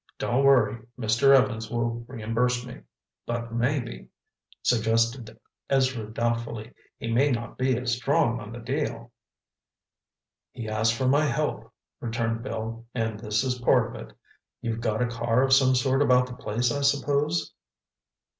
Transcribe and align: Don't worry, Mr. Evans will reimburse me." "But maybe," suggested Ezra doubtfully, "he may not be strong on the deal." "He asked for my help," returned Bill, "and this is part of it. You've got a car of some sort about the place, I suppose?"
Don't 0.17 0.43
worry, 0.43 0.79
Mr. 0.97 1.29
Evans 1.35 1.69
will 1.69 2.03
reimburse 2.07 2.65
me." 2.65 2.81
"But 3.27 3.53
maybe," 3.53 4.07
suggested 4.63 5.37
Ezra 5.69 6.11
doubtfully, 6.11 6.73
"he 6.97 7.11
may 7.11 7.29
not 7.29 7.55
be 7.55 7.85
strong 7.85 8.39
on 8.39 8.51
the 8.51 8.57
deal." 8.57 9.11
"He 10.53 10.67
asked 10.67 10.95
for 10.95 11.07
my 11.07 11.25
help," 11.25 11.71
returned 11.99 12.41
Bill, 12.41 12.83
"and 12.95 13.19
this 13.19 13.43
is 13.43 13.59
part 13.59 13.95
of 13.95 14.07
it. 14.09 14.17
You've 14.59 14.81
got 14.81 15.03
a 15.03 15.07
car 15.07 15.43
of 15.43 15.53
some 15.53 15.75
sort 15.75 16.01
about 16.01 16.25
the 16.25 16.33
place, 16.33 16.71
I 16.71 16.81
suppose?" 16.81 17.53